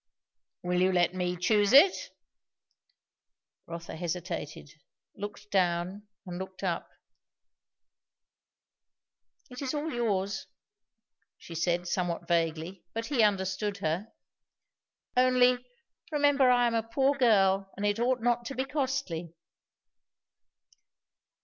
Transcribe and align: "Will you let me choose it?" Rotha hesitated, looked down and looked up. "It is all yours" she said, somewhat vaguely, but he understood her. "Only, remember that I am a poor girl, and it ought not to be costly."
"Will 0.63 0.81
you 0.81 0.91
let 0.91 1.13
me 1.13 1.37
choose 1.37 1.73
it?" 1.73 2.09
Rotha 3.67 3.95
hesitated, 3.95 4.81
looked 5.15 5.51
down 5.51 6.07
and 6.25 6.39
looked 6.39 6.63
up. 6.63 6.89
"It 9.51 9.61
is 9.61 9.75
all 9.75 9.93
yours" 9.93 10.47
she 11.37 11.53
said, 11.53 11.87
somewhat 11.87 12.27
vaguely, 12.27 12.83
but 12.95 13.05
he 13.05 13.21
understood 13.21 13.77
her. 13.77 14.11
"Only, 15.15 15.63
remember 16.11 16.47
that 16.47 16.57
I 16.57 16.65
am 16.65 16.73
a 16.73 16.81
poor 16.81 17.13
girl, 17.13 17.71
and 17.77 17.85
it 17.85 17.99
ought 17.99 18.21
not 18.23 18.43
to 18.45 18.55
be 18.55 18.65
costly." 18.65 19.35